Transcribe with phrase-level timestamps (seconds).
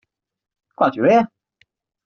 [0.77, 1.27] Glad you're here.